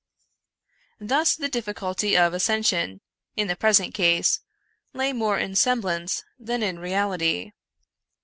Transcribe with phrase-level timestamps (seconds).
[0.99, 3.01] Thus the difficulty of ascension,
[3.35, 4.39] in the present case,
[4.93, 7.51] lay more in semblance than in reality.